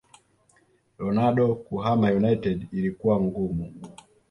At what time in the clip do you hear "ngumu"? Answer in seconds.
3.21-3.73